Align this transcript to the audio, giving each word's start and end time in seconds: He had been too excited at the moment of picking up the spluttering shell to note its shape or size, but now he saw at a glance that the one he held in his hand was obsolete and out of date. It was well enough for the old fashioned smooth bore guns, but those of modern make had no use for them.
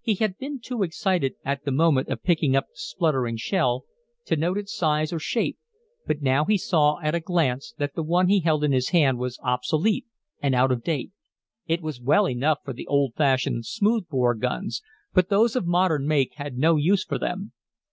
He 0.00 0.14
had 0.16 0.36
been 0.36 0.58
too 0.58 0.82
excited 0.82 1.36
at 1.44 1.64
the 1.64 1.70
moment 1.70 2.08
of 2.08 2.24
picking 2.24 2.56
up 2.56 2.64
the 2.66 2.74
spluttering 2.74 3.36
shell 3.36 3.84
to 4.24 4.34
note 4.34 4.58
its 4.58 4.72
shape 4.72 5.12
or 5.12 5.20
size, 5.20 5.54
but 6.08 6.22
now 6.22 6.44
he 6.44 6.58
saw 6.58 6.98
at 7.00 7.14
a 7.14 7.20
glance 7.20 7.72
that 7.78 7.94
the 7.94 8.02
one 8.02 8.26
he 8.26 8.40
held 8.40 8.64
in 8.64 8.72
his 8.72 8.88
hand 8.88 9.18
was 9.18 9.38
obsolete 9.44 10.06
and 10.42 10.56
out 10.56 10.72
of 10.72 10.82
date. 10.82 11.12
It 11.68 11.82
was 11.82 12.00
well 12.00 12.28
enough 12.28 12.58
for 12.64 12.72
the 12.72 12.88
old 12.88 13.14
fashioned 13.14 13.64
smooth 13.64 14.08
bore 14.08 14.34
guns, 14.34 14.82
but 15.14 15.28
those 15.28 15.54
of 15.54 15.68
modern 15.68 16.04
make 16.04 16.34
had 16.34 16.58
no 16.58 16.74
use 16.74 17.04
for 17.04 17.20
them. 17.20 17.52